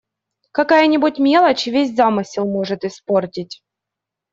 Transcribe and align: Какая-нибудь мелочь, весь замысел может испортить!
Какая-нибудь 0.51 1.19
мелочь, 1.19 1.67
весь 1.67 1.93
замысел 1.95 2.47
может 2.47 2.83
испортить! 2.85 3.61